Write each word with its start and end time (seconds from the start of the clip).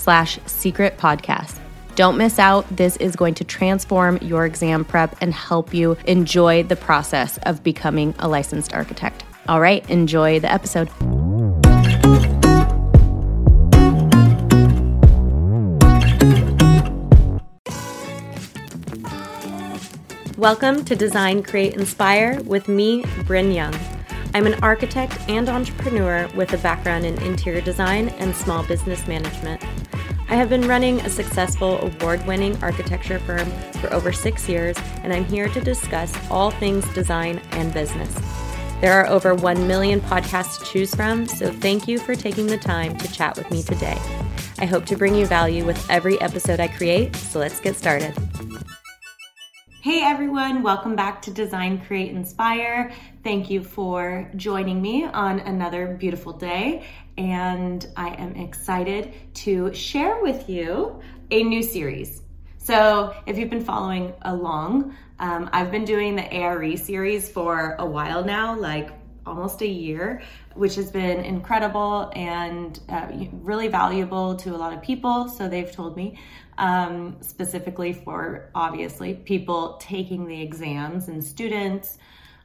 slash 0.00 0.38
secret 0.46 0.96
podcast. 0.96 1.58
Don't 1.94 2.16
miss 2.16 2.38
out. 2.38 2.66
This 2.74 2.96
is 2.96 3.14
going 3.14 3.34
to 3.34 3.44
transform 3.44 4.16
your 4.22 4.46
exam 4.46 4.82
prep 4.82 5.14
and 5.20 5.34
help 5.34 5.74
you 5.74 5.98
enjoy 6.06 6.62
the 6.62 6.76
process 6.76 7.38
of 7.42 7.62
becoming 7.62 8.14
a 8.18 8.26
licensed 8.26 8.72
architect. 8.72 9.24
All 9.46 9.60
right, 9.60 9.88
enjoy 9.90 10.40
the 10.40 10.50
episode. 10.50 10.88
Welcome 20.38 20.86
to 20.86 20.96
Design, 20.96 21.42
Create, 21.42 21.74
Inspire 21.74 22.40
with 22.44 22.66
me, 22.66 23.04
Bryn 23.26 23.52
Young. 23.52 23.74
I'm 24.32 24.46
an 24.46 24.54
architect 24.62 25.18
and 25.28 25.50
entrepreneur 25.50 26.30
with 26.34 26.54
a 26.54 26.58
background 26.58 27.04
in 27.04 27.20
interior 27.20 27.60
design 27.60 28.08
and 28.10 28.34
small 28.34 28.64
business 28.64 29.06
management. 29.06 29.60
I 30.30 30.36
have 30.36 30.48
been 30.48 30.68
running 30.68 31.00
a 31.00 31.10
successful 31.10 31.80
award 31.80 32.24
winning 32.24 32.56
architecture 32.62 33.18
firm 33.18 33.50
for 33.80 33.92
over 33.92 34.12
six 34.12 34.48
years, 34.48 34.76
and 35.02 35.12
I'm 35.12 35.24
here 35.24 35.48
to 35.48 35.60
discuss 35.60 36.16
all 36.30 36.52
things 36.52 36.86
design 36.94 37.38
and 37.50 37.74
business. 37.74 38.14
There 38.80 38.92
are 38.92 39.08
over 39.08 39.34
1 39.34 39.66
million 39.66 40.00
podcasts 40.00 40.60
to 40.60 40.64
choose 40.64 40.94
from, 40.94 41.26
so 41.26 41.50
thank 41.50 41.88
you 41.88 41.98
for 41.98 42.14
taking 42.14 42.46
the 42.46 42.58
time 42.58 42.96
to 42.98 43.12
chat 43.12 43.36
with 43.36 43.50
me 43.50 43.64
today. 43.64 43.98
I 44.58 44.66
hope 44.66 44.86
to 44.86 44.96
bring 44.96 45.16
you 45.16 45.26
value 45.26 45.64
with 45.64 45.84
every 45.90 46.20
episode 46.20 46.60
I 46.60 46.68
create, 46.68 47.16
so 47.16 47.40
let's 47.40 47.58
get 47.58 47.74
started. 47.74 48.16
Hey 49.82 50.02
everyone, 50.04 50.62
welcome 50.62 50.94
back 50.94 51.22
to 51.22 51.32
Design, 51.32 51.80
Create, 51.80 52.12
Inspire. 52.12 52.92
Thank 53.22 53.50
you 53.50 53.62
for 53.62 54.30
joining 54.34 54.80
me 54.80 55.04
on 55.04 55.40
another 55.40 55.94
beautiful 55.94 56.32
day. 56.32 56.86
And 57.18 57.86
I 57.94 58.14
am 58.14 58.34
excited 58.34 59.12
to 59.34 59.74
share 59.74 60.22
with 60.22 60.48
you 60.48 61.02
a 61.30 61.42
new 61.42 61.62
series. 61.62 62.22
So, 62.56 63.14
if 63.26 63.36
you've 63.36 63.50
been 63.50 63.64
following 63.64 64.14
along, 64.22 64.96
um, 65.18 65.50
I've 65.52 65.70
been 65.70 65.84
doing 65.84 66.16
the 66.16 66.32
ARE 66.32 66.78
series 66.78 67.30
for 67.30 67.76
a 67.78 67.84
while 67.84 68.24
now, 68.24 68.58
like 68.58 68.88
almost 69.26 69.60
a 69.60 69.68
year, 69.68 70.22
which 70.54 70.74
has 70.76 70.90
been 70.90 71.20
incredible 71.20 72.10
and 72.16 72.80
uh, 72.88 73.06
really 73.32 73.68
valuable 73.68 74.34
to 74.36 74.54
a 74.54 74.56
lot 74.56 74.72
of 74.72 74.80
people. 74.80 75.28
So 75.28 75.46
they've 75.46 75.70
told 75.70 75.94
me, 75.94 76.18
um, 76.56 77.18
specifically 77.20 77.92
for 77.92 78.50
obviously 78.54 79.12
people 79.12 79.76
taking 79.78 80.26
the 80.26 80.40
exams 80.40 81.08
and 81.08 81.22
students. 81.22 81.98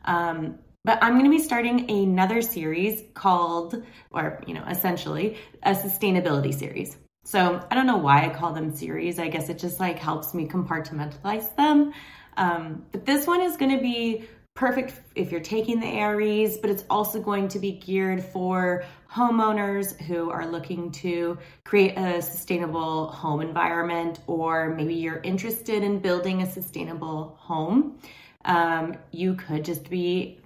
Um, 0.03 0.59
but 0.85 0.99
I'm 1.01 1.13
going 1.13 1.25
to 1.25 1.35
be 1.35 1.43
starting 1.43 1.89
another 1.89 2.41
series 2.43 3.03
called, 3.15 3.83
or, 4.11 4.41
you 4.45 4.53
know, 4.53 4.63
essentially 4.69 5.37
a 5.63 5.71
sustainability 5.71 6.53
series. 6.53 6.95
So 7.23 7.65
I 7.71 7.73
don't 7.73 7.87
know 7.87 7.97
why 7.97 8.25
I 8.25 8.29
call 8.29 8.53
them 8.53 8.75
series. 8.75 9.17
I 9.17 9.29
guess 9.29 9.49
it 9.49 9.57
just 9.57 9.79
like 9.79 9.97
helps 9.97 10.35
me 10.35 10.47
compartmentalize 10.47 11.55
them. 11.55 11.91
Um, 12.37 12.85
but 12.91 13.03
this 13.03 13.25
one 13.25 13.41
is 13.41 13.57
going 13.57 13.75
to 13.75 13.81
be 13.81 14.25
perfect 14.53 14.93
if 15.15 15.31
you're 15.31 15.41
taking 15.41 15.79
the 15.79 15.87
AREs, 15.87 16.57
but 16.57 16.69
it's 16.69 16.85
also 16.87 17.19
going 17.19 17.47
to 17.49 17.59
be 17.59 17.71
geared 17.71 18.23
for 18.23 18.85
homeowners 19.11 19.99
who 20.01 20.29
are 20.29 20.45
looking 20.45 20.91
to 20.91 21.37
create 21.63 21.97
a 21.97 22.21
sustainable 22.21 23.07
home 23.07 23.41
environment, 23.41 24.19
or 24.27 24.75
maybe 24.75 24.93
you're 24.93 25.19
interested 25.21 25.83
in 25.83 25.97
building 25.99 26.43
a 26.43 26.45
sustainable 26.45 27.35
home. 27.39 27.99
Um, 28.45 28.97
you 29.11 29.33
could 29.33 29.65
just 29.65 29.89
be 29.89 30.41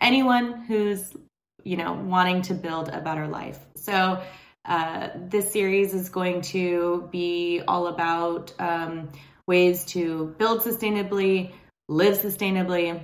anyone 0.00 0.62
who's 0.64 1.12
you 1.64 1.76
know 1.76 1.92
wanting 1.92 2.42
to 2.42 2.54
build 2.54 2.88
a 2.88 3.00
better 3.00 3.26
life. 3.26 3.58
So. 3.76 4.22
Uh, 4.68 5.10
this 5.14 5.52
series 5.52 5.94
is 5.94 6.08
going 6.08 6.40
to 6.40 7.08
be 7.12 7.62
all 7.68 7.86
about 7.86 8.52
um, 8.58 9.08
ways 9.46 9.84
to 9.84 10.34
build 10.38 10.60
sustainably, 10.60 11.52
live 11.88 12.18
sustainably, 12.18 13.00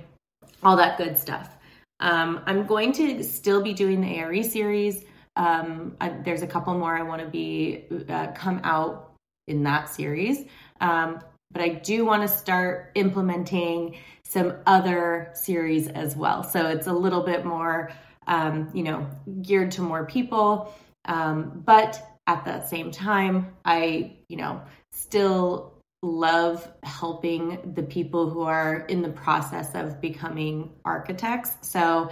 all 0.61 0.75
that 0.75 0.97
good 0.97 1.17
stuff. 1.17 1.55
Um, 1.99 2.41
I'm 2.45 2.65
going 2.65 2.91
to 2.93 3.23
still 3.23 3.61
be 3.61 3.73
doing 3.73 4.01
the 4.01 4.19
ARE 4.19 4.43
series. 4.43 5.05
Um, 5.35 5.95
I, 6.01 6.09
there's 6.09 6.41
a 6.41 6.47
couple 6.47 6.77
more 6.77 6.97
I 6.97 7.01
want 7.01 7.21
to 7.21 7.27
be 7.27 7.85
uh, 8.09 8.27
come 8.33 8.59
out 8.63 9.13
in 9.47 9.63
that 9.63 9.89
series, 9.89 10.45
um, 10.81 11.19
but 11.51 11.61
I 11.61 11.69
do 11.69 12.05
want 12.05 12.21
to 12.23 12.27
start 12.27 12.91
implementing 12.95 13.95
some 14.33 14.55
other 14.65 15.29
series 15.33 15.87
as 15.87 16.15
well. 16.15 16.43
So 16.43 16.67
it's 16.67 16.87
a 16.87 16.93
little 16.93 17.21
bit 17.21 17.45
more, 17.45 17.91
um, 18.25 18.69
you 18.73 18.81
know, 18.81 19.07
geared 19.43 19.71
to 19.71 19.81
more 19.81 20.05
people, 20.05 20.73
um, 21.05 21.61
but 21.63 22.01
at 22.25 22.43
that 22.45 22.67
same 22.67 22.89
time, 22.89 23.53
I, 23.63 24.17
you 24.27 24.37
know, 24.37 24.61
still 24.91 25.73
love 26.01 26.67
helping 26.81 27.73
the 27.75 27.83
people 27.83 28.29
who 28.29 28.41
are 28.41 28.79
in 28.87 29.03
the 29.03 29.09
process 29.09 29.75
of 29.75 30.01
becoming 30.01 30.71
architects. 30.83 31.55
So, 31.61 32.09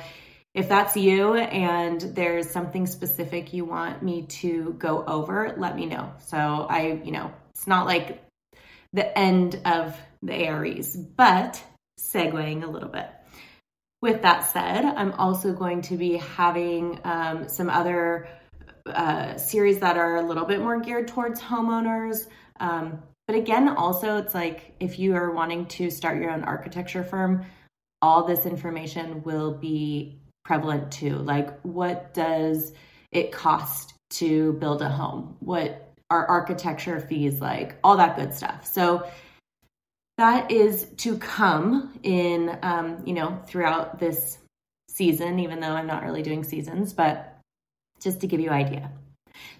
if 0.53 0.67
that's 0.67 0.97
you 0.97 1.35
and 1.35 2.01
there's 2.01 2.49
something 2.49 2.85
specific 2.85 3.53
you 3.53 3.63
want 3.63 4.03
me 4.03 4.23
to 4.23 4.75
go 4.77 5.05
over, 5.05 5.55
let 5.57 5.77
me 5.77 5.85
know. 5.85 6.11
So, 6.17 6.37
I, 6.37 6.99
you 7.05 7.11
know, 7.11 7.31
it's 7.51 7.67
not 7.67 7.85
like 7.85 8.21
the 8.91 9.17
end 9.17 9.61
of 9.63 9.95
the 10.21 10.33
AREs, 10.33 10.97
but 10.97 11.63
segueing 12.01 12.63
a 12.63 12.67
little 12.67 12.89
bit. 12.89 13.07
With 14.01 14.23
that 14.23 14.41
said, 14.41 14.83
I'm 14.83 15.11
also 15.13 15.53
going 15.53 15.81
to 15.83 15.97
be 15.97 16.17
having 16.17 16.99
um, 17.03 17.47
some 17.47 17.69
other 17.69 18.27
uh, 18.87 19.37
series 19.37 19.79
that 19.79 19.97
are 19.97 20.15
a 20.15 20.21
little 20.23 20.45
bit 20.45 20.59
more 20.59 20.79
geared 20.79 21.07
towards 21.07 21.39
homeowners. 21.39 22.27
Um, 22.59 23.03
but 23.27 23.35
again, 23.35 23.69
also, 23.69 24.17
it's 24.17 24.33
like 24.33 24.75
if 24.79 24.97
you 24.97 25.15
are 25.15 25.31
wanting 25.31 25.67
to 25.67 25.91
start 25.91 26.19
your 26.19 26.31
own 26.31 26.43
architecture 26.43 27.03
firm, 27.03 27.45
all 28.01 28.25
this 28.25 28.47
information 28.47 29.21
will 29.21 29.53
be 29.53 30.19
prevalent 30.43 30.91
too. 30.91 31.17
Like, 31.17 31.61
what 31.61 32.13
does 32.15 32.73
it 33.11 33.31
cost 33.31 33.93
to 34.11 34.53
build 34.53 34.81
a 34.81 34.89
home? 34.89 35.37
What 35.39 35.93
are 36.09 36.25
architecture 36.25 36.99
fees 36.99 37.39
like? 37.39 37.77
All 37.83 37.97
that 37.97 38.15
good 38.17 38.33
stuff. 38.33 38.65
So, 38.65 39.07
that 40.21 40.51
is 40.51 40.85
to 40.97 41.17
come 41.17 41.97
in, 42.03 42.55
um, 42.61 43.01
you 43.07 43.13
know, 43.13 43.41
throughout 43.47 43.97
this 43.97 44.37
season, 44.87 45.39
even 45.39 45.59
though 45.59 45.71
I'm 45.71 45.87
not 45.87 46.03
really 46.03 46.21
doing 46.21 46.43
seasons, 46.43 46.93
but 46.93 47.39
just 47.99 48.21
to 48.21 48.27
give 48.27 48.39
you 48.39 48.51
idea. 48.51 48.91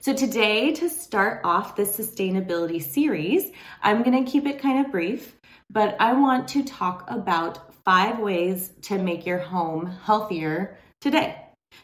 So, 0.02 0.14
today, 0.14 0.72
to 0.74 0.88
start 0.88 1.42
off 1.44 1.76
this 1.76 1.98
sustainability 1.98 2.80
series, 2.80 3.52
I'm 3.82 4.04
going 4.04 4.24
to 4.24 4.32
keep 4.32 4.46
it 4.46 4.62
kind 4.62 4.86
of 4.86 4.92
brief, 4.92 5.36
but 5.72 5.96
I 6.00 6.14
want 6.14 6.50
to 6.50 6.64
talk 6.64 7.10
about 7.10 7.74
five 7.84 8.20
ways 8.20 8.70
to 8.84 9.00
make 9.00 9.26
your 9.26 9.40
home 9.40 9.88
healthier 9.88 10.78
today. 11.00 11.38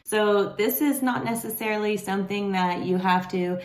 So, 0.03 0.49
this 0.49 0.81
is 0.81 1.01
not 1.01 1.25
necessarily 1.25 1.97
something 1.97 2.51
that 2.51 2.85
you 2.85 2.97
have 2.97 3.27
to 3.29 3.59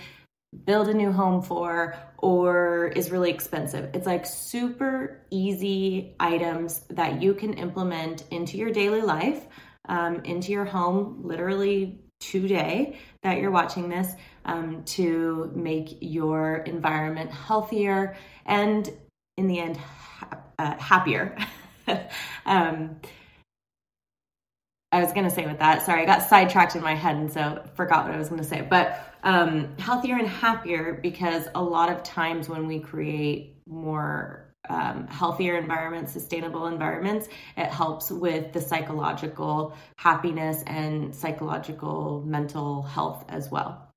build 0.64 0.88
a 0.88 0.94
new 0.94 1.10
home 1.10 1.42
for 1.42 1.96
or 2.18 2.92
is 2.94 3.10
really 3.10 3.30
expensive. 3.30 3.90
It's 3.94 4.06
like 4.06 4.26
super 4.26 5.20
easy 5.30 6.14
items 6.20 6.80
that 6.90 7.22
you 7.22 7.34
can 7.34 7.54
implement 7.54 8.24
into 8.30 8.56
your 8.58 8.70
daily 8.70 9.00
life, 9.00 9.46
um, 9.88 10.20
into 10.24 10.52
your 10.52 10.64
home, 10.64 11.20
literally 11.24 11.98
today 12.20 12.98
that 13.22 13.40
you're 13.40 13.50
watching 13.50 13.88
this 13.88 14.12
um, 14.44 14.84
to 14.84 15.50
make 15.54 15.98
your 16.00 16.58
environment 16.58 17.30
healthier 17.30 18.16
and 18.46 18.90
in 19.36 19.48
the 19.48 19.58
end 19.58 19.76
ha- 19.76 20.38
uh, 20.58 20.76
happier. 20.78 21.36
um, 22.46 23.00
I 24.92 25.00
was 25.00 25.12
going 25.12 25.24
to 25.24 25.34
say 25.34 25.46
with 25.46 25.58
that. 25.58 25.86
Sorry, 25.86 26.02
I 26.02 26.04
got 26.04 26.22
sidetracked 26.22 26.76
in 26.76 26.82
my 26.82 26.94
head 26.94 27.16
and 27.16 27.32
so 27.32 27.64
forgot 27.74 28.04
what 28.04 28.14
I 28.14 28.18
was 28.18 28.28
going 28.28 28.42
to 28.42 28.46
say. 28.46 28.60
But 28.60 29.11
um, 29.22 29.76
healthier 29.78 30.16
and 30.16 30.28
happier 30.28 30.98
because 31.02 31.48
a 31.54 31.62
lot 31.62 31.90
of 31.90 32.02
times 32.02 32.48
when 32.48 32.66
we 32.66 32.80
create 32.80 33.56
more 33.66 34.52
um, 34.68 35.06
healthier 35.08 35.56
environments, 35.56 36.12
sustainable 36.12 36.66
environments, 36.66 37.28
it 37.56 37.66
helps 37.66 38.10
with 38.10 38.52
the 38.52 38.60
psychological 38.60 39.76
happiness 39.96 40.62
and 40.66 41.14
psychological 41.14 42.22
mental 42.26 42.82
health 42.82 43.24
as 43.28 43.50
well. 43.50 43.88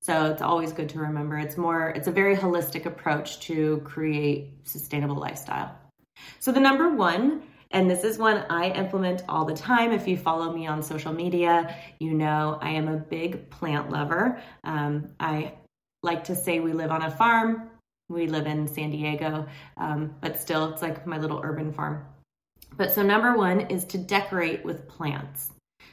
So 0.00 0.26
it's 0.30 0.42
always 0.42 0.72
good 0.72 0.88
to 0.90 1.00
remember 1.00 1.38
it's 1.38 1.56
more, 1.56 1.90
it's 1.90 2.06
a 2.06 2.12
very 2.12 2.36
holistic 2.36 2.86
approach 2.86 3.40
to 3.40 3.78
create 3.84 4.52
sustainable 4.64 5.16
lifestyle. 5.16 5.76
So 6.38 6.52
the 6.52 6.60
number 6.60 6.94
one 6.94 7.42
and 7.76 7.90
this 7.90 8.04
is 8.04 8.16
one 8.16 8.38
I 8.48 8.70
implement 8.70 9.22
all 9.28 9.44
the 9.44 9.54
time. 9.54 9.92
If 9.92 10.08
you 10.08 10.16
follow 10.16 10.50
me 10.50 10.66
on 10.66 10.82
social 10.82 11.12
media, 11.12 11.76
you 11.98 12.14
know 12.14 12.58
I 12.62 12.70
am 12.70 12.88
a 12.88 12.96
big 12.96 13.50
plant 13.50 13.90
lover. 13.90 14.40
Um, 14.64 15.10
I 15.20 15.52
like 16.02 16.24
to 16.24 16.34
say 16.34 16.58
we 16.58 16.72
live 16.72 16.90
on 16.90 17.02
a 17.02 17.10
farm. 17.10 17.68
We 18.08 18.28
live 18.28 18.46
in 18.46 18.66
San 18.66 18.92
Diego, 18.92 19.46
um, 19.76 20.14
but 20.22 20.40
still, 20.40 20.72
it's 20.72 20.80
like 20.80 21.06
my 21.06 21.18
little 21.18 21.38
urban 21.44 21.70
farm. 21.70 22.06
But 22.78 22.94
so, 22.94 23.02
number 23.02 23.36
one 23.36 23.60
is 23.60 23.84
to 23.86 23.98
decorate 23.98 24.64
with 24.64 24.88
plants. 24.88 25.50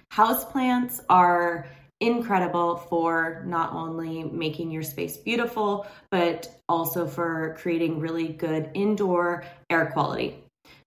House 0.09 0.45
plants 0.45 1.01
are 1.09 1.67
incredible 1.99 2.77
for 2.77 3.43
not 3.45 3.73
only 3.73 4.23
making 4.23 4.71
your 4.71 4.83
space 4.83 5.17
beautiful, 5.17 5.85
but 6.11 6.61
also 6.69 7.05
for 7.05 7.57
creating 7.59 7.99
really 7.99 8.29
good 8.29 8.71
indoor 8.73 9.43
air 9.69 9.87
quality. 9.87 10.42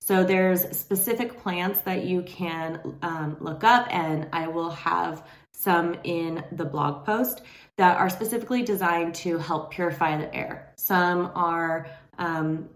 So 0.07 0.23
there's 0.23 0.79
specific 0.79 1.37
plants 1.43 1.81
that 1.81 2.05
you 2.05 2.23
can 2.23 2.97
um, 3.03 3.37
look 3.41 3.65
up, 3.65 3.89
and 3.91 4.29
I 4.33 4.47
will 4.47 4.71
have 4.71 5.25
some 5.53 5.97
in 6.05 6.45
the 6.53 6.65
blog 6.65 7.05
post 7.05 7.43
that 7.77 7.97
are 7.97 8.09
specifically 8.09 8.63
designed 8.63 9.17
to 9.17 9.37
help 9.39 9.73
purify 9.73 10.17
the 10.17 10.33
air. 10.33 10.73
Some 10.79 11.33
are, 11.35 11.89
um, 12.19 12.69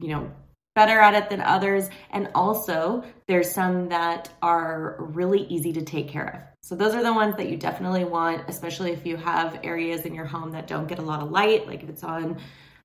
you 0.00 0.08
know, 0.08 0.32
better 0.74 0.98
at 0.98 1.14
it 1.14 1.30
than 1.30 1.40
others, 1.40 1.88
and 2.10 2.30
also 2.34 3.04
there's 3.28 3.52
some 3.52 3.90
that 3.90 4.30
are 4.42 4.96
really 4.98 5.42
easy 5.42 5.72
to 5.74 5.82
take 5.82 6.08
care 6.08 6.34
of. 6.34 6.40
So 6.68 6.74
those 6.74 6.94
are 6.94 7.02
the 7.04 7.12
ones 7.12 7.36
that 7.36 7.48
you 7.48 7.56
definitely 7.58 8.04
want, 8.04 8.48
especially 8.48 8.90
if 8.90 9.06
you 9.06 9.16
have 9.16 9.60
areas 9.62 10.04
in 10.04 10.16
your 10.16 10.26
home 10.26 10.50
that 10.52 10.66
don't 10.66 10.88
get 10.88 10.98
a 10.98 11.02
lot 11.02 11.22
of 11.22 11.30
light, 11.30 11.68
like 11.68 11.84
if 11.84 11.88
it's 11.88 12.02
on 12.02 12.38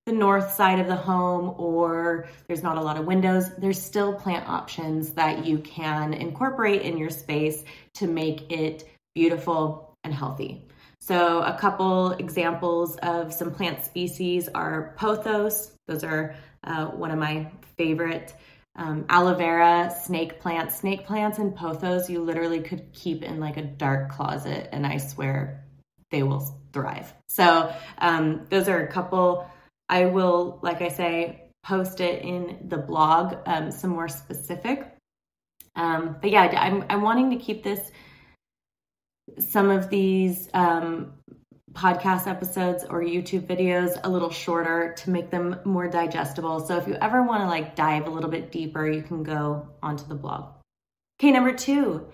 the 0.08 0.14
north 0.14 0.54
side 0.54 0.80
of 0.80 0.88
the 0.88 0.96
home 0.96 1.54
or 1.58 2.30
there's 2.48 2.64
not 2.64 2.78
a 2.78 2.82
lot 2.82 2.98
of 2.98 3.06
windows, 3.06 3.54
there's 3.58 3.80
still 3.80 4.14
plant 4.14 4.48
options 4.48 5.12
that 5.12 5.46
you 5.46 5.60
can 5.60 6.14
incorporate 6.14 6.82
in 6.82 6.98
your 6.98 7.10
space 7.10 7.62
to 7.94 8.08
make 8.08 8.50
it 8.50 8.90
beautiful 9.14 9.94
and 10.06 10.14
healthy. 10.14 10.66
So, 11.02 11.42
a 11.42 11.58
couple 11.58 12.12
examples 12.12 12.96
of 12.98 13.34
some 13.34 13.54
plant 13.54 13.84
species 13.84 14.48
are 14.48 14.96
pothos. 14.98 15.72
Those 15.88 16.06
are 16.06 16.36
uh, 16.64 16.86
one 16.88 17.12
of 17.12 17.20
my 17.20 17.52
favorite. 17.78 18.34
Um, 18.78 19.06
aloe 19.10 19.36
vera, 19.36 19.94
snake 20.04 20.40
plants. 20.40 20.78
Snake 20.78 21.06
plants 21.06 21.38
and 21.38 21.54
pothos 21.54 22.10
you 22.10 22.24
literally 22.24 22.62
could 22.62 22.94
keep 22.94 23.24
in 23.24 23.42
like 23.42 23.58
a 23.58 23.64
dark 23.64 24.12
closet, 24.12 24.70
and 24.72 24.88
I 24.88 24.98
swear 24.98 25.66
they 26.12 26.24
will 26.24 26.46
thrive. 26.72 27.14
So, 27.28 27.74
um, 27.98 28.46
those 28.50 28.70
are 28.70 28.80
a 28.80 28.88
couple 28.88 29.50
I 29.90 30.06
will, 30.06 30.60
like 30.62 30.82
I 30.82 30.90
say, 30.90 31.50
post 31.64 32.02
it 32.02 32.24
in 32.24 32.68
the 32.68 32.78
blog, 32.78 33.36
um, 33.46 33.72
some 33.72 33.92
more 33.92 34.08
specific. 34.08 34.96
Um, 35.76 36.18
but 36.22 36.32
yeah, 36.32 36.44
I'm, 36.44 36.86
I'm 36.90 37.02
wanting 37.02 37.30
to 37.32 37.38
keep 37.38 37.64
this, 37.64 37.92
some 39.40 39.70
of 39.70 39.90
these 39.90 40.50
um, 40.54 41.14
podcast 41.74 42.26
episodes 42.28 42.84
or 42.90 43.02
YouTube 43.02 43.46
videos 43.46 44.00
a 44.04 44.10
little 44.10 44.32
shorter 44.32 44.96
to 44.98 45.10
make 45.10 45.30
them 45.30 45.60
more 45.64 45.88
digestible. 45.88 46.60
So 46.62 46.78
if 46.78 46.88
you 46.88 46.96
ever 46.96 47.22
want 47.22 47.44
to 47.44 47.48
like 47.48 47.76
dive 47.76 48.08
a 48.08 48.10
little 48.10 48.30
bit 48.30 48.52
deeper, 48.52 48.90
you 48.90 49.04
can 49.04 49.24
go 49.24 49.70
onto 49.84 50.08
the 50.08 50.16
blog. 50.16 50.54
Okay, 51.20 51.32
number 51.32 51.54
two. 51.54 52.08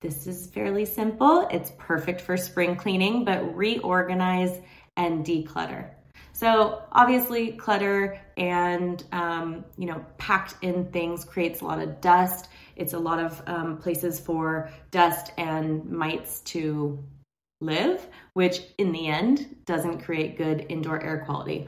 This 0.00 0.26
is 0.26 0.48
fairly 0.48 0.84
simple. 0.84 1.46
It's 1.52 1.72
perfect 1.78 2.20
for 2.22 2.36
spring 2.36 2.74
cleaning, 2.74 3.24
but 3.24 3.54
reorganize 3.54 4.60
and 4.96 5.24
declutter. 5.24 5.90
So 6.32 6.82
obviously, 6.90 7.52
clutter 7.52 8.20
and 8.36 9.02
um, 9.12 9.64
you 9.76 9.86
know 9.86 10.04
packed 10.18 10.54
in 10.62 10.86
things 10.86 11.24
creates 11.24 11.60
a 11.60 11.64
lot 11.64 11.80
of 11.80 12.00
dust. 12.00 12.48
It's 12.76 12.94
a 12.94 12.98
lot 12.98 13.18
of 13.18 13.42
um, 13.46 13.78
places 13.78 14.18
for 14.18 14.70
dust 14.90 15.32
and 15.36 15.90
mites 15.90 16.40
to 16.40 17.02
live, 17.60 18.06
which 18.34 18.60
in 18.78 18.92
the 18.92 19.08
end 19.08 19.56
doesn't 19.66 20.02
create 20.02 20.36
good 20.36 20.66
indoor 20.68 21.02
air 21.02 21.22
quality. 21.24 21.66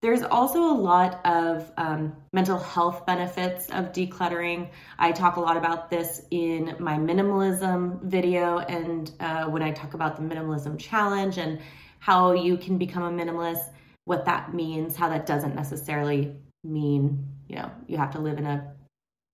There's 0.00 0.22
also 0.22 0.62
a 0.64 0.76
lot 0.76 1.24
of 1.24 1.72
um, 1.78 2.14
mental 2.32 2.58
health 2.58 3.06
benefits 3.06 3.70
of 3.70 3.92
decluttering. 3.92 4.68
I 4.98 5.12
talk 5.12 5.36
a 5.36 5.40
lot 5.40 5.56
about 5.56 5.88
this 5.88 6.20
in 6.30 6.76
my 6.78 6.98
minimalism 6.98 8.02
video 8.02 8.58
and 8.58 9.10
uh, 9.18 9.46
when 9.46 9.62
I 9.62 9.70
talk 9.70 9.94
about 9.94 10.16
the 10.16 10.22
minimalism 10.22 10.78
challenge 10.78 11.38
and 11.38 11.58
how 12.00 12.32
you 12.32 12.58
can 12.58 12.76
become 12.76 13.02
a 13.02 13.10
minimalist 13.10 13.70
what 14.04 14.24
that 14.26 14.54
means, 14.54 14.96
how 14.96 15.08
that 15.08 15.26
doesn't 15.26 15.54
necessarily 15.54 16.36
mean, 16.62 17.26
you 17.48 17.56
know, 17.56 17.70
you 17.86 17.96
have 17.96 18.10
to 18.12 18.18
live 18.18 18.38
in 18.38 18.46
a 18.46 18.72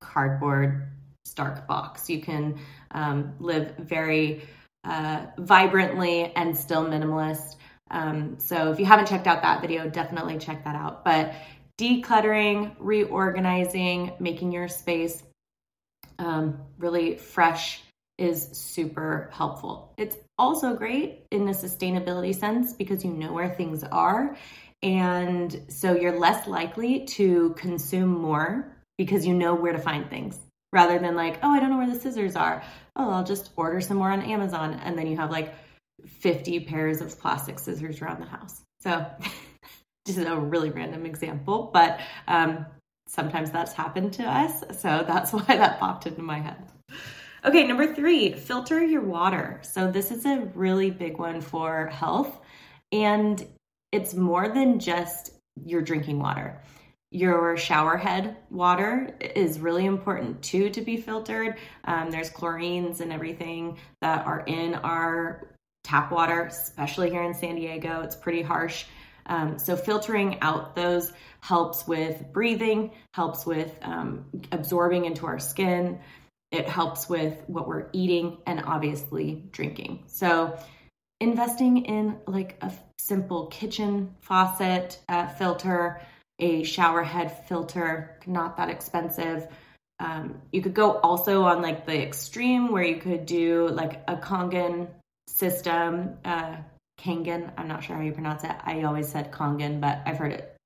cardboard 0.01 0.89
stark 1.25 1.67
box. 1.67 2.09
You 2.09 2.21
can 2.21 2.59
um, 2.93 3.35
live 3.39 3.77
very 3.77 4.43
uh, 4.85 5.27
vibrantly 5.39 6.33
and 6.35 6.57
still 6.57 6.85
minimalist. 6.85 7.57
Um, 7.91 8.39
so 8.39 8.71
if 8.71 8.79
you 8.79 8.87
haven't 8.87 9.09
checked 9.09 9.27
out 9.27 9.43
that 9.43 9.61
video, 9.61 9.89
definitely 9.89 10.39
check 10.39 10.65
that 10.65 10.77
out. 10.77 11.05
But 11.05 11.35
decluttering, 11.81 12.75
reorganizing, 12.79 14.13
making 14.21 14.53
your 14.53 14.69
space 14.69 15.23
um, 16.19 16.61
really 16.79 17.17
fresh 17.17 17.83
is 18.21 18.49
super 18.53 19.31
helpful. 19.33 19.95
It's 19.97 20.17
also 20.39 20.77
great 20.77 21.27
in 21.31 21.47
the 21.47 21.53
sustainability 21.53 22.35
sense 22.39 22.75
because 22.75 23.05
you 23.05 23.11
know 23.11 23.33
where 23.33 23.49
things 23.49 23.83
are. 23.83 24.37
And 24.83 25.63
so 25.69 25.95
you're 25.95 26.19
less 26.19 26.47
likely 26.47 27.07
to 27.07 27.55
consume 27.57 28.11
more 28.11 28.77
because 28.99 29.27
you 29.27 29.35
know 29.35 29.55
where 29.55 29.73
to 29.73 29.79
find 29.79 30.09
things 30.09 30.39
rather 30.73 30.99
than 30.99 31.17
like, 31.17 31.39
oh, 31.43 31.51
I 31.51 31.61
don't 31.61 31.71
know 31.71 31.79
where 31.79 31.91
the 31.91 31.99
scissors 31.99 32.37
are. 32.37 32.63
Oh, 32.95 33.11
I'll 33.11 33.25
just 33.25 33.51
order 33.57 33.81
some 33.81 33.97
more 33.97 34.11
on 34.11 34.23
Amazon. 34.23 34.75
And 34.85 34.97
then 34.97 35.07
you 35.07 35.17
have 35.17 35.31
like 35.31 35.55
50 36.07 36.61
pairs 36.61 37.01
of 37.01 37.19
plastic 37.19 37.59
scissors 37.59 38.03
around 38.03 38.21
the 38.21 38.27
house. 38.27 38.61
So, 38.83 39.07
just 40.07 40.19
a 40.19 40.37
really 40.37 40.71
random 40.71 41.07
example, 41.07 41.71
but 41.73 42.01
um, 42.27 42.67
sometimes 43.07 43.51
that's 43.51 43.73
happened 43.73 44.15
to 44.15 44.25
us. 44.25 44.63
So, 44.81 45.05
that's 45.07 45.33
why 45.33 45.57
that 45.57 45.79
popped 45.79 46.07
into 46.07 46.23
my 46.23 46.41
head. 46.41 46.67
Okay, 47.43 47.67
number 47.67 47.95
three, 47.95 48.35
filter 48.35 48.85
your 48.85 49.01
water. 49.01 49.61
So, 49.63 49.91
this 49.91 50.11
is 50.11 50.27
a 50.27 50.41
really 50.55 50.91
big 50.91 51.19
one 51.19 51.41
for 51.41 51.87
health. 51.87 52.39
And 52.93 53.43
it's 53.93 54.13
more 54.15 54.49
than 54.49 54.79
just 54.79 55.31
your 55.65 55.81
drinking 55.81 56.19
water. 56.19 56.61
Your 57.11 57.57
shower 57.57 57.97
head 57.97 58.37
water 58.51 59.17
is 59.21 59.59
really 59.59 59.87
important 59.87 60.43
too 60.43 60.69
to 60.71 60.83
be 60.83 60.99
filtered. 60.99 61.57
Um, 61.85 62.11
there's 62.11 62.31
chlorines 62.31 63.01
and 63.01 63.11
everything 63.11 63.79
that 64.03 64.27
are 64.27 64.41
in 64.41 64.75
our 64.75 65.49
tap 65.83 66.13
water, 66.13 66.45
especially 66.45 67.09
here 67.09 67.23
in 67.23 67.33
San 67.33 67.55
Diego. 67.55 68.03
It's 68.03 68.17
pretty 68.17 68.43
harsh. 68.43 68.85
Um, 69.25 69.59
so, 69.59 69.77
filtering 69.77 70.39
out 70.43 70.77
those 70.77 71.11
helps 71.41 71.87
with 71.87 72.23
breathing, 72.35 72.91
helps 73.15 73.47
with 73.47 73.79
um, 73.81 74.27
absorbing 74.53 75.07
into 75.07 75.25
our 75.25 75.39
skin, 75.39 76.01
it 76.51 76.69
helps 76.69 77.09
with 77.09 77.43
what 77.47 77.69
we're 77.69 77.87
eating 77.93 78.39
and 78.47 78.63
obviously 78.65 79.45
drinking. 79.53 80.05
So, 80.07 80.59
investing 81.21 81.85
in 81.85 82.19
like 82.27 82.57
a 82.63 82.73
simple 82.99 83.47
kitchen 83.47 84.15
faucet 84.21 84.99
uh, 85.09 85.29
filter, 85.29 86.01
a 86.39 86.63
shower 86.65 87.03
head 87.03 87.47
filter, 87.47 88.19
not 88.27 88.57
that 88.57 88.69
expensive. 88.69 89.47
Um, 90.01 90.41
you 90.51 90.63
could 90.63 90.75
go 90.75 90.93
also 90.93 91.43
on 91.43 91.61
like 91.61 91.85
the 91.87 92.01
extreme 92.03 92.73
where 92.73 92.83
you 92.83 92.97
could 92.97 93.27
do 93.27 93.69
like 93.69 94.03
a 94.09 94.17
Kangen 94.17 94.89
system, 95.29 96.17
uh, 96.25 96.57
Kangen. 96.99 97.53
I'm 97.57 97.69
not 97.69 97.85
sure 97.85 97.97
how 97.97 98.03
you 98.03 98.13
pronounce 98.13 98.45
it. 98.45 98.53
I 98.65 98.83
always 98.83 99.09
said 99.09 99.31
Kangen, 99.31 99.81
but 99.81 100.01
I've 100.07 100.17
heard 100.17 100.33
it 100.33 100.57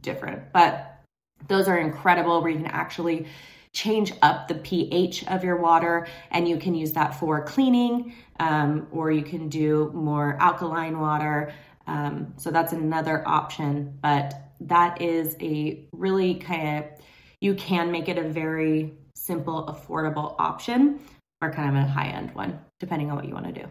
different. 0.00 0.52
But 0.52 1.00
those 1.48 1.68
are 1.68 1.78
incredible 1.78 2.40
where 2.40 2.50
you 2.50 2.58
can 2.58 2.66
actually 2.66 3.26
change 3.72 4.12
up 4.22 4.48
the 4.48 4.54
pH 4.54 5.26
of 5.28 5.42
your 5.42 5.56
water, 5.56 6.06
and 6.30 6.46
you 6.46 6.58
can 6.58 6.74
use 6.74 6.92
that 6.92 7.18
for 7.18 7.42
cleaning, 7.44 8.14
um, 8.38 8.86
or 8.90 9.10
you 9.10 9.22
can 9.22 9.48
do 9.48 9.90
more 9.94 10.36
alkaline 10.40 10.98
water. 10.98 11.52
Um, 11.86 12.34
so 12.36 12.50
that's 12.50 12.72
another 12.72 13.26
option, 13.26 13.98
but 14.02 14.34
that 14.60 15.00
is 15.00 15.36
a 15.40 15.86
really 15.92 16.34
kind 16.34 16.78
of, 16.78 16.84
you 17.40 17.54
can 17.54 17.90
make 17.90 18.08
it 18.08 18.18
a 18.18 18.28
very 18.28 18.92
simple, 19.16 19.66
affordable 19.66 20.36
option 20.38 21.00
or 21.40 21.50
kind 21.50 21.76
of 21.76 21.82
a 21.82 21.86
high 21.88 22.08
end 22.08 22.34
one, 22.34 22.60
depending 22.78 23.10
on 23.10 23.16
what 23.16 23.26
you 23.26 23.34
want 23.34 23.46
to 23.46 23.52
do. 23.52 23.66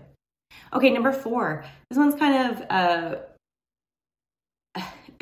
Okay, 0.73 0.89
number 0.89 1.13
four. 1.13 1.63
This 1.89 1.97
one's 1.97 2.15
kind 2.15 2.51
of, 2.51 2.65
uh, 2.69 3.15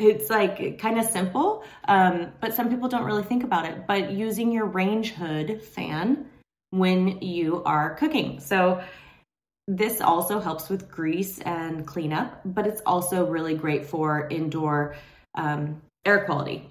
it's 0.00 0.30
like 0.30 0.78
kind 0.78 0.98
of 0.98 1.06
simple, 1.06 1.64
um, 1.86 2.32
but 2.40 2.54
some 2.54 2.68
people 2.68 2.88
don't 2.88 3.04
really 3.04 3.22
think 3.22 3.44
about 3.44 3.66
it. 3.66 3.86
But 3.86 4.12
using 4.12 4.52
your 4.52 4.66
range 4.66 5.12
hood 5.12 5.62
fan 5.62 6.26
when 6.70 7.20
you 7.20 7.62
are 7.64 7.94
cooking. 7.94 8.40
So, 8.40 8.82
this 9.68 10.00
also 10.00 10.40
helps 10.40 10.68
with 10.68 10.90
grease 10.90 11.38
and 11.40 11.86
cleanup, 11.86 12.40
but 12.44 12.66
it's 12.66 12.82
also 12.84 13.26
really 13.26 13.54
great 13.54 13.86
for 13.86 14.26
indoor 14.28 14.96
um, 15.36 15.80
air 16.04 16.24
quality. 16.24 16.68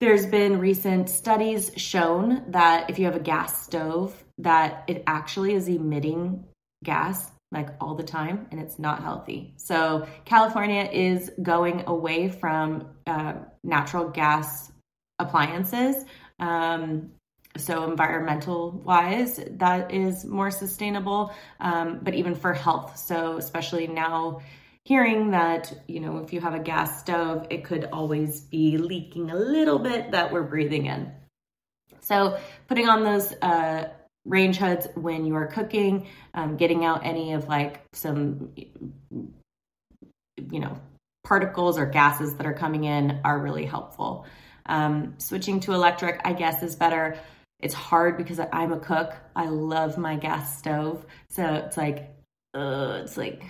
There's 0.00 0.24
been 0.24 0.58
recent 0.58 1.10
studies 1.10 1.70
shown 1.76 2.44
that 2.48 2.88
if 2.88 2.98
you 2.98 3.04
have 3.04 3.16
a 3.16 3.20
gas 3.20 3.62
stove, 3.62 4.24
that 4.38 4.84
it 4.86 5.02
actually 5.06 5.54
is 5.54 5.68
emitting 5.68 6.44
gas 6.84 7.30
like 7.52 7.68
all 7.80 7.94
the 7.94 8.02
time 8.02 8.46
and 8.50 8.60
it's 8.60 8.78
not 8.78 9.02
healthy. 9.02 9.54
So, 9.56 10.06
California 10.24 10.88
is 10.92 11.30
going 11.42 11.84
away 11.86 12.28
from 12.28 12.88
uh, 13.06 13.34
natural 13.62 14.08
gas 14.08 14.72
appliances. 15.18 16.04
Um, 16.38 17.12
so, 17.56 17.84
environmental 17.84 18.72
wise, 18.84 19.40
that 19.52 19.92
is 19.92 20.24
more 20.24 20.50
sustainable, 20.50 21.32
um, 21.60 22.00
but 22.02 22.14
even 22.14 22.34
for 22.34 22.52
health. 22.52 22.98
So, 22.98 23.38
especially 23.38 23.86
now, 23.86 24.40
hearing 24.84 25.30
that, 25.30 25.72
you 25.88 26.00
know, 26.00 26.18
if 26.18 26.32
you 26.32 26.40
have 26.40 26.54
a 26.54 26.58
gas 26.58 27.00
stove, 27.00 27.46
it 27.50 27.64
could 27.64 27.86
always 27.92 28.40
be 28.40 28.76
leaking 28.76 29.30
a 29.30 29.36
little 29.36 29.78
bit 29.78 30.10
that 30.12 30.32
we're 30.32 30.42
breathing 30.42 30.86
in. 30.86 31.12
So, 32.00 32.38
putting 32.68 32.88
on 32.88 33.04
those 33.04 33.32
uh, 33.42 33.88
range 34.26 34.56
hoods 34.56 34.88
when 34.94 35.24
you 35.24 35.34
are 35.36 35.46
cooking, 35.46 36.06
um, 36.34 36.56
getting 36.56 36.84
out 36.84 37.06
any 37.06 37.32
of 37.32 37.48
like 37.48 37.80
some, 37.92 38.52
you 39.10 40.60
know, 40.60 40.78
particles 41.24 41.78
or 41.78 41.86
gases 41.86 42.34
that 42.34 42.46
are 42.46 42.54
coming 42.54 42.84
in 42.84 43.20
are 43.24 43.38
really 43.38 43.64
helpful. 43.64 44.26
Um, 44.66 45.14
switching 45.18 45.60
to 45.60 45.72
electric, 45.72 46.20
I 46.24 46.32
guess, 46.32 46.62
is 46.62 46.76
better. 46.76 47.18
It's 47.60 47.74
hard 47.74 48.18
because 48.18 48.40
I'm 48.52 48.72
a 48.72 48.80
cook. 48.80 49.14
I 49.34 49.46
love 49.46 49.96
my 49.96 50.16
gas 50.16 50.58
stove. 50.58 51.06
So 51.30 51.44
it's 51.54 51.76
like, 51.76 52.10
uh, 52.54 53.00
it's 53.02 53.16
like 53.16 53.42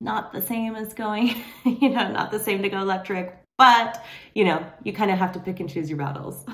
not 0.00 0.32
the 0.32 0.42
same 0.42 0.76
as 0.76 0.94
going, 0.94 1.34
you 1.64 1.88
know, 1.88 2.12
not 2.12 2.30
the 2.30 2.38
same 2.38 2.62
to 2.62 2.68
go 2.68 2.80
electric, 2.80 3.36
but, 3.56 4.04
you 4.34 4.44
know, 4.44 4.64
you 4.84 4.92
kind 4.92 5.10
of 5.10 5.18
have 5.18 5.32
to 5.32 5.40
pick 5.40 5.60
and 5.60 5.68
choose 5.68 5.88
your 5.88 5.98
battles. 5.98 6.44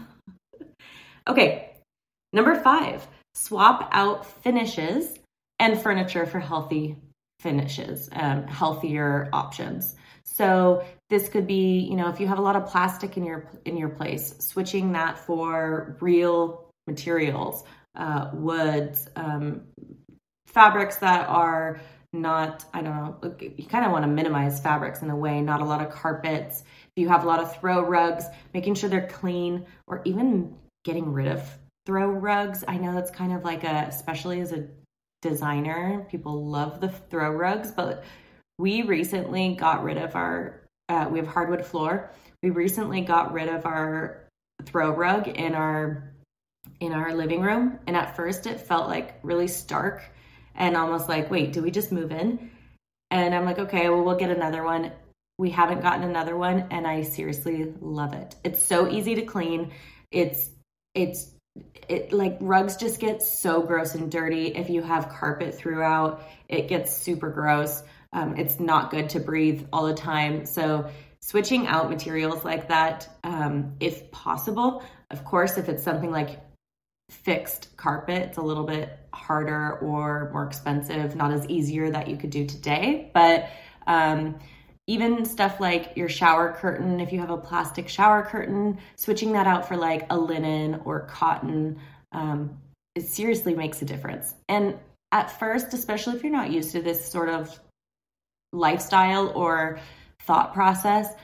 okay, 1.28 1.72
number 2.32 2.54
five, 2.60 3.06
swap 3.34 3.88
out 3.92 4.26
finishes 4.42 5.18
and 5.58 5.80
furniture 5.80 6.26
for 6.26 6.40
healthy 6.40 6.96
finishes, 7.40 8.08
um, 8.12 8.46
healthier 8.46 9.28
options. 9.32 9.96
So 10.24 10.84
this 11.10 11.28
could 11.28 11.46
be, 11.46 11.80
you 11.80 11.96
know, 11.96 12.08
if 12.08 12.18
you 12.18 12.26
have 12.26 12.38
a 12.38 12.42
lot 12.42 12.56
of 12.56 12.66
plastic 12.66 13.16
in 13.16 13.24
your 13.24 13.50
in 13.64 13.76
your 13.76 13.90
place, 13.90 14.34
switching 14.38 14.92
that 14.92 15.18
for 15.18 15.96
real 16.00 16.70
materials, 16.86 17.64
uh, 17.94 18.30
woods, 18.32 19.08
um, 19.16 19.62
fabrics 20.46 20.96
that 20.96 21.28
are 21.28 21.80
not, 22.12 22.64
I 22.72 22.80
don't 22.80 22.94
know, 22.94 23.34
you 23.40 23.66
kind 23.66 23.84
of 23.84 23.92
want 23.92 24.04
to 24.04 24.08
minimize 24.08 24.60
fabrics 24.60 25.02
in 25.02 25.10
a 25.10 25.16
way, 25.16 25.40
not 25.40 25.60
a 25.60 25.64
lot 25.64 25.84
of 25.84 25.90
carpets. 25.90 26.62
If 26.96 27.02
you 27.02 27.08
have 27.08 27.24
a 27.24 27.26
lot 27.26 27.40
of 27.40 27.56
throw 27.56 27.82
rugs, 27.82 28.24
making 28.54 28.76
sure 28.76 28.88
they're 28.88 29.08
clean 29.08 29.66
or 29.86 30.00
even 30.04 30.56
getting 30.84 31.12
rid 31.12 31.28
of 31.28 31.58
throw 31.86 32.08
rugs. 32.08 32.64
I 32.66 32.76
know 32.76 32.94
that's 32.94 33.10
kind 33.10 33.32
of 33.32 33.44
like 33.44 33.64
a, 33.64 33.86
especially 33.88 34.40
as 34.40 34.52
a 34.52 34.66
designer, 35.22 36.06
people 36.10 36.46
love 36.46 36.80
the 36.80 36.88
throw 36.88 37.30
rugs, 37.30 37.70
but 37.70 38.04
we 38.58 38.82
recently 38.82 39.54
got 39.54 39.82
rid 39.82 39.98
of 39.98 40.14
our, 40.14 40.62
uh, 40.88 41.08
we 41.10 41.18
have 41.18 41.26
hardwood 41.28 41.64
floor. 41.64 42.10
We 42.42 42.50
recently 42.50 43.00
got 43.00 43.32
rid 43.32 43.48
of 43.48 43.66
our 43.66 44.28
throw 44.64 44.90
rug 44.90 45.28
in 45.28 45.54
our 45.54 46.14
in 46.80 46.92
our 46.92 47.14
living 47.14 47.42
room 47.42 47.78
and 47.86 47.96
at 47.96 48.16
first 48.16 48.46
it 48.46 48.60
felt 48.60 48.88
like 48.88 49.18
really 49.22 49.46
stark 49.46 50.02
and 50.54 50.76
almost 50.76 51.08
like 51.08 51.30
wait 51.30 51.52
do 51.52 51.62
we 51.62 51.70
just 51.70 51.92
move 51.92 52.10
in 52.10 52.50
and 53.10 53.34
i'm 53.34 53.44
like 53.44 53.58
okay 53.58 53.88
well 53.90 54.02
we'll 54.02 54.16
get 54.16 54.30
another 54.30 54.62
one 54.62 54.90
we 55.36 55.50
haven't 55.50 55.82
gotten 55.82 56.04
another 56.04 56.36
one 56.36 56.66
and 56.70 56.86
i 56.86 57.02
seriously 57.02 57.72
love 57.80 58.14
it 58.14 58.34
it's 58.44 58.62
so 58.62 58.88
easy 58.88 59.14
to 59.14 59.22
clean 59.22 59.72
it's 60.10 60.50
it's 60.94 61.33
it 61.88 62.12
like 62.12 62.36
rugs 62.40 62.76
just 62.76 63.00
get 63.00 63.22
so 63.22 63.62
gross 63.62 63.94
and 63.94 64.10
dirty. 64.10 64.48
If 64.48 64.70
you 64.70 64.82
have 64.82 65.08
carpet 65.08 65.54
throughout 65.54 66.22
it 66.48 66.68
gets 66.68 66.96
super 66.96 67.30
gross. 67.30 67.82
Um, 68.12 68.36
it's 68.36 68.60
not 68.60 68.90
good 68.90 69.10
to 69.10 69.20
breathe 69.20 69.66
all 69.72 69.86
the 69.86 69.94
time. 69.94 70.46
So 70.46 70.90
switching 71.20 71.66
out 71.66 71.90
materials 71.90 72.44
like 72.44 72.68
that 72.68 73.08
um, 73.24 73.74
if 73.80 74.10
possible 74.10 74.82
of 75.10 75.24
course 75.24 75.56
if 75.56 75.68
it's 75.68 75.82
something 75.82 76.10
like 76.10 76.38
fixed 77.10 77.74
carpet 77.78 78.22
it's 78.22 78.36
a 78.36 78.42
little 78.42 78.64
bit 78.64 78.98
harder 79.14 79.78
or 79.78 80.30
more 80.32 80.44
expensive 80.44 81.16
not 81.16 81.32
as 81.32 81.46
easier 81.48 81.90
that 81.90 82.08
you 82.08 82.16
could 82.16 82.30
do 82.30 82.46
today. 82.46 83.10
But 83.14 83.48
um, 83.86 84.38
even 84.86 85.24
stuff 85.24 85.60
like 85.60 85.96
your 85.96 86.08
shower 86.08 86.52
curtain, 86.52 87.00
if 87.00 87.12
you 87.12 87.18
have 87.18 87.30
a 87.30 87.38
plastic 87.38 87.88
shower 87.88 88.22
curtain, 88.22 88.78
switching 88.96 89.32
that 89.32 89.46
out 89.46 89.66
for 89.66 89.76
like 89.76 90.06
a 90.10 90.18
linen 90.18 90.80
or 90.84 91.00
cotton, 91.06 91.78
um, 92.12 92.58
it 92.94 93.06
seriously 93.06 93.54
makes 93.54 93.80
a 93.80 93.84
difference. 93.84 94.34
And 94.48 94.78
at 95.10 95.38
first, 95.38 95.72
especially 95.72 96.16
if 96.16 96.22
you're 96.22 96.32
not 96.32 96.50
used 96.50 96.72
to 96.72 96.82
this 96.82 97.10
sort 97.10 97.28
of 97.28 97.58
lifestyle 98.52 99.32
or 99.34 99.80
thought 100.20 100.52
process, 100.52 101.14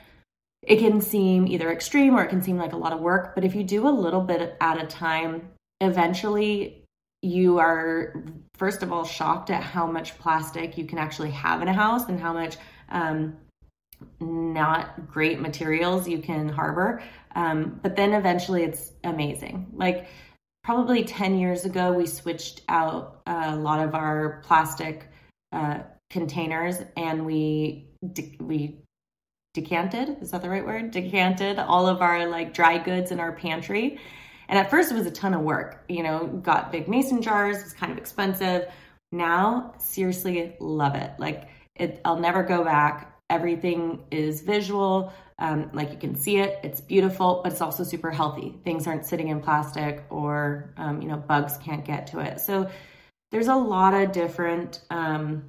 it 0.62 0.79
can 0.79 1.00
seem 1.00 1.47
either 1.47 1.71
extreme 1.71 2.14
or 2.14 2.25
it 2.25 2.29
can 2.29 2.43
seem 2.43 2.57
like 2.57 2.73
a 2.73 2.76
lot 2.76 2.93
of 2.93 3.00
work. 3.00 3.35
But 3.35 3.45
if 3.45 3.55
you 3.55 3.62
do 3.62 3.88
a 3.88 3.90
little 3.90 4.21
bit 4.21 4.57
at 4.61 4.83
a 4.83 4.87
time, 4.87 5.49
eventually 5.81 6.85
you 7.23 7.59
are, 7.59 8.25
first 8.55 8.83
of 8.83 8.93
all, 8.93 9.05
shocked 9.05 9.50
at 9.50 9.62
how 9.62 9.87
much 9.87 10.19
plastic 10.19 10.79
you 10.79 10.87
can 10.87 10.99
actually 10.99 11.31
have 11.31 11.61
in 11.61 11.69
a 11.69 11.73
house 11.73 12.09
and 12.09 12.19
how 12.19 12.33
much 12.33 12.57
um, 12.88 13.37
not 14.21 15.09
great 15.09 15.40
materials 15.40 16.09
you 16.09 16.19
can 16.19 16.49
harbor. 16.49 17.02
Um, 17.35 17.80
but 17.83 17.97
then 17.97 18.12
eventually 18.12 18.62
it's 18.62 18.92
amazing. 19.04 19.69
Like 19.73 20.09
probably 20.62 21.04
10 21.04 21.38
years 21.38 21.64
ago, 21.64 21.92
we 21.92 22.07
switched 22.07 22.62
out 22.69 23.23
a 23.26 23.57
lot 23.57 23.87
of 23.87 23.95
our 23.95 24.42
plastic 24.45 25.09
uh, 25.52 25.80
containers 26.11 26.76
and 26.97 27.25
we, 27.25 27.88
de- 28.12 28.37
we 28.40 28.78
decanted, 29.54 30.23
is 30.23 30.30
that 30.30 30.42
the 30.42 30.50
right 30.50 30.64
word? 30.64 30.90
Decanted 30.90 31.59
all 31.59 31.87
of 31.87 32.02
our 32.02 32.26
like 32.26 32.54
dry 32.54 32.78
goods 32.78 33.11
in 33.11 33.21
our 33.21 33.33
pantry. 33.33 33.99
And 34.49 34.59
at 34.59 34.71
first 34.71 34.90
it 34.90 34.95
was 34.95 35.07
a 35.07 35.11
ton 35.11 35.35
of 35.35 35.42
work, 35.42 35.85
you 35.88 36.02
know, 36.02 36.26
got 36.26 36.73
big 36.73 36.88
mason 36.88 37.23
jars, 37.23 37.59
it's 37.62 37.73
kind 37.73 37.92
of 37.92 37.99
expensive. 37.99 38.69
Now, 39.12 39.75
seriously, 39.78 40.57
love 40.61 40.95
it. 40.95 41.12
Like 41.19 41.49
it, 41.76 42.00
I'll 42.04 42.19
never 42.19 42.42
go 42.42 42.64
back 42.64 43.10
everything 43.31 44.05
is 44.11 44.43
visual 44.43 45.13
um, 45.39 45.71
like 45.73 45.91
you 45.91 45.97
can 45.97 46.15
see 46.15 46.39
it 46.39 46.59
it's 46.63 46.81
beautiful 46.81 47.41
but 47.43 47.53
it's 47.53 47.63
also 47.63 47.83
super 47.83 48.11
healthy. 48.11 48.61
Things 48.63 48.87
aren't 48.87 49.07
sitting 49.07 49.29
in 49.29 49.41
plastic 49.41 50.05
or 50.11 50.75
um, 50.77 51.01
you 51.01 51.09
know 51.09 51.17
bugs 51.17 51.57
can't 51.57 51.85
get 51.85 52.09
to 52.09 52.21
it. 52.21 52.41
So 52.41 52.71
there's 53.31 53.49
a 53.49 53.55
lot 53.55 53.95
of 53.95 54.13
different 54.13 54.83
um, 54.91 55.45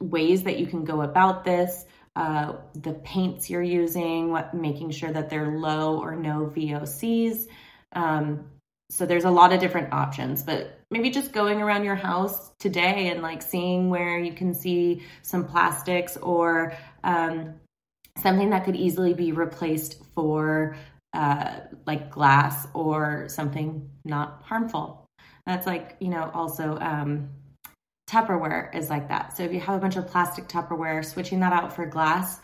ways 0.00 0.44
that 0.44 0.58
you 0.58 0.66
can 0.66 0.84
go 0.84 1.02
about 1.02 1.44
this 1.44 1.84
uh, 2.16 2.54
the 2.74 2.94
paints 2.94 3.50
you're 3.50 3.62
using 3.62 4.30
what 4.30 4.54
making 4.54 4.90
sure 4.90 5.12
that 5.12 5.28
they're 5.28 5.58
low 5.58 6.00
or 6.00 6.16
no 6.16 6.50
vocs 6.54 7.46
um, 7.92 8.46
so 8.90 9.04
there's 9.04 9.24
a 9.24 9.30
lot 9.30 9.52
of 9.52 9.60
different 9.60 9.92
options 9.92 10.42
but 10.42 10.75
maybe 10.90 11.10
just 11.10 11.32
going 11.32 11.60
around 11.60 11.84
your 11.84 11.96
house 11.96 12.50
today 12.58 13.08
and 13.08 13.22
like 13.22 13.42
seeing 13.42 13.90
where 13.90 14.18
you 14.18 14.32
can 14.32 14.54
see 14.54 15.02
some 15.22 15.44
plastics 15.44 16.16
or 16.18 16.74
um, 17.02 17.54
something 18.18 18.50
that 18.50 18.64
could 18.64 18.76
easily 18.76 19.12
be 19.12 19.32
replaced 19.32 20.02
for 20.14 20.76
uh, 21.12 21.60
like 21.86 22.10
glass 22.10 22.66
or 22.74 23.28
something 23.28 23.88
not 24.04 24.42
harmful. 24.44 25.04
That's 25.44 25.66
like 25.66 25.96
you 26.00 26.08
know 26.08 26.30
also 26.34 26.78
um, 26.80 27.30
tupperware 28.08 28.74
is 28.74 28.90
like 28.90 29.08
that. 29.08 29.36
So 29.36 29.42
if 29.42 29.52
you 29.52 29.60
have 29.60 29.76
a 29.76 29.80
bunch 29.80 29.96
of 29.96 30.06
plastic 30.06 30.48
tupperware 30.48 31.04
switching 31.04 31.40
that 31.40 31.52
out 31.52 31.74
for 31.74 31.86
glass 31.86 32.40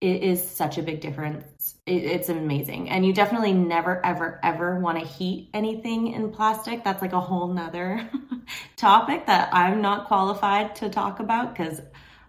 it 0.00 0.22
is 0.22 0.48
such 0.48 0.78
a 0.78 0.82
big 0.82 1.00
difference. 1.00 1.74
It, 1.86 2.04
it's 2.04 2.28
amazing. 2.28 2.88
And 2.90 3.04
you 3.04 3.12
definitely 3.12 3.52
never, 3.52 4.04
ever, 4.04 4.38
ever 4.42 4.78
want 4.78 4.98
to 4.98 5.04
heat 5.04 5.50
anything 5.52 6.12
in 6.12 6.30
plastic. 6.30 6.84
That's 6.84 7.02
like 7.02 7.12
a 7.12 7.20
whole 7.20 7.48
nother 7.48 8.08
topic 8.76 9.26
that 9.26 9.52
I'm 9.52 9.82
not 9.82 10.06
qualified 10.06 10.76
to 10.76 10.88
talk 10.88 11.18
about 11.18 11.52
because 11.52 11.80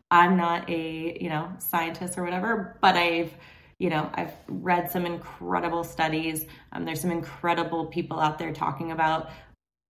I'm 0.09 0.35
not 0.35 0.67
a, 0.69 1.21
you 1.21 1.29
know, 1.29 1.51
scientist 1.59 2.17
or 2.17 2.23
whatever, 2.23 2.77
but 2.81 2.95
I've, 2.95 3.31
you 3.77 3.91
know, 3.91 4.09
I've 4.15 4.33
read 4.47 4.89
some 4.89 5.05
incredible 5.05 5.83
studies. 5.83 6.47
Um, 6.71 6.85
there's 6.85 7.01
some 7.01 7.11
incredible 7.11 7.85
people 7.85 8.19
out 8.19 8.39
there 8.39 8.51
talking 8.51 8.91
about 8.91 9.29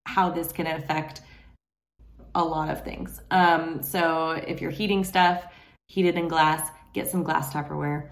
how 0.06 0.30
this 0.30 0.50
can 0.50 0.66
affect 0.66 1.20
a 2.34 2.42
lot 2.42 2.70
of 2.70 2.82
things. 2.84 3.20
Um, 3.30 3.82
so 3.82 4.30
if 4.30 4.60
you're 4.60 4.72
heating 4.72 5.04
stuff, 5.04 5.44
heat 5.86 6.06
it 6.06 6.16
in 6.16 6.28
glass, 6.28 6.68
get 6.92 7.10
some 7.10 7.22
glass 7.22 7.52
Tupperware. 7.52 8.10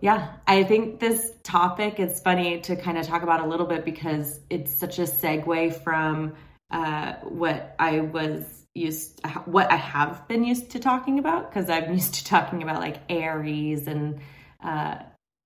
Yeah, 0.00 0.32
I 0.46 0.64
think 0.64 0.98
this 0.98 1.32
topic 1.44 2.00
is 2.00 2.20
funny 2.20 2.60
to 2.62 2.74
kind 2.76 2.98
of 2.98 3.06
talk 3.06 3.22
about 3.22 3.40
a 3.40 3.46
little 3.46 3.66
bit 3.66 3.84
because 3.84 4.40
it's 4.50 4.76
such 4.76 4.98
a 4.98 5.02
segue 5.02 5.82
from 5.82 6.34
uh, 6.72 7.14
what 7.22 7.76
I 7.78 8.00
was 8.00 8.66
used, 8.74 9.20
what 9.44 9.70
I 9.70 9.76
have 9.76 10.26
been 10.26 10.42
used 10.42 10.70
to 10.70 10.80
talking 10.80 11.18
about 11.18 11.50
because 11.50 11.70
I'm 11.70 11.92
used 12.00 12.14
to 12.14 12.24
talking 12.24 12.62
about 12.62 12.80
like 12.80 12.98
AREs 13.10 13.86
and 13.86 14.20
uh, 14.62 14.96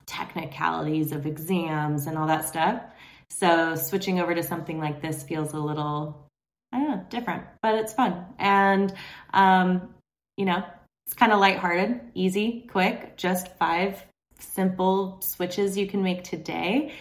technicalities 0.07 1.13
of 1.13 1.27
exams 1.27 2.07
and 2.07 2.17
all 2.17 2.27
that 2.29 2.49
stuff. 2.49 2.81
So 3.29 3.75
switching 3.75 4.21
over 4.21 4.35
to 4.35 4.43
something 4.43 4.79
like 4.79 5.03
this 5.03 5.23
feels 5.23 5.53
a 5.53 5.59
little, 5.59 6.29
I 6.73 6.79
don't 6.79 6.91
know, 6.91 7.07
different, 7.11 7.45
but 7.61 7.75
it's 7.75 7.93
fun. 7.93 8.25
And, 8.39 8.95
um, 9.35 9.95
you 10.37 10.45
know, 10.45 10.65
it's 11.07 11.15
kind 11.15 11.33
of 11.33 11.39
lighthearted, 11.39 12.01
easy, 12.15 12.67
quick, 12.71 13.17
just 13.17 13.57
five 13.59 14.05
simple 14.41 15.21
switches 15.23 15.79
you 15.79 15.87
can 15.87 16.03
make 16.03 16.25
today. 16.25 16.93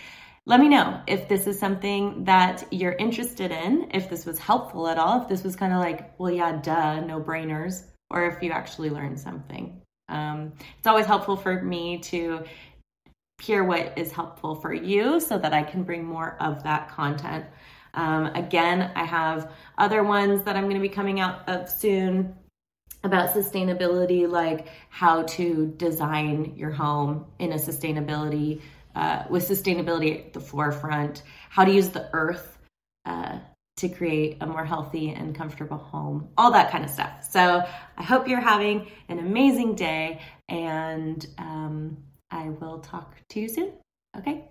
Let 0.46 0.60
me 0.60 0.70
know 0.70 1.02
if 1.08 1.28
this 1.28 1.48
is 1.48 1.58
something 1.58 2.26
that 2.26 2.72
you're 2.72 2.94
interested 2.94 3.50
in, 3.50 3.90
if 3.96 4.08
this 4.08 4.26
was 4.26 4.38
helpful 4.38 4.88
at 4.88 5.00
all, 5.00 5.24
if 5.24 5.28
this 5.28 5.44
was 5.44 5.56
kind 5.56 5.74
of 5.74 5.80
like, 5.80 6.20
well, 6.20 6.30
yeah, 6.30 6.62
duh, 6.62 7.00
no 7.00 7.20
brainers, 7.20 7.84
or 8.12 8.28
if 8.28 8.44
you 8.44 8.52
actually 8.52 8.92
learned 8.92 9.20
something. 9.20 9.82
Um, 10.08 10.54
it's 10.78 10.86
always 10.86 11.08
helpful 11.08 11.36
for 11.36 11.64
me 11.64 11.98
to 12.04 12.44
hear 13.42 13.64
what 13.64 13.98
is 13.98 14.12
helpful 14.12 14.54
for 14.54 14.72
you 14.72 15.20
so 15.20 15.40
that 15.40 15.52
I 15.52 15.64
can 15.64 15.82
bring 15.82 16.06
more 16.06 16.38
of 16.40 16.62
that 16.64 16.90
content. 16.90 17.46
Um, 17.96 18.28
again, 18.28 18.92
I 18.96 19.04
have 19.04 19.52
other 19.80 20.04
ones 20.04 20.44
that 20.44 20.56
I'm 20.56 20.66
going 20.66 20.76
to 20.76 20.80
be 20.80 20.90
coming 20.90 21.20
out 21.20 21.50
of 21.50 21.68
soon 21.70 22.36
about 23.06 23.34
sustainability, 23.34 24.30
like 24.30 24.68
how 24.90 25.24
to 25.24 25.74
design 25.78 26.54
your 26.56 26.72
home 26.72 27.26
in 27.40 27.52
a 27.52 27.56
sustainability, 27.56 28.62
uh, 28.96 29.24
with 29.30 29.48
sustainability 29.48 30.26
at 30.26 30.34
the 30.34 30.40
forefront, 30.40 31.24
how 31.50 31.66
to 31.66 31.72
use 31.72 31.90
the 31.90 32.10
earth 32.14 32.58
uh, 33.06 33.40
to 33.78 33.90
create 33.90 34.38
a 34.42 34.46
more 34.46 34.66
healthy 34.66 35.10
and 35.10 35.36
comfortable 35.36 35.78
home, 35.78 36.30
all 36.38 36.52
that 36.52 36.72
kind 36.72 36.84
of 36.84 36.90
stuff. 36.90 37.28
So 37.30 37.64
I 37.98 38.04
hope 38.04 38.28
you're 38.28 38.40
having 38.40 38.88
an 39.10 39.20
amazing 39.20 39.76
day, 39.76 40.22
and 40.48 41.26
um, 41.38 41.98
I 42.32 42.50
will 42.50 42.80
talk 42.80 43.16
to 43.30 43.40
you 43.40 43.50
soon. 43.50 43.74
Okay, 44.18 44.46